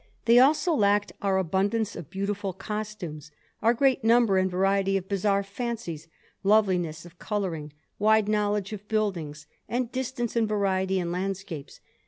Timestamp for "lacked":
0.73-1.11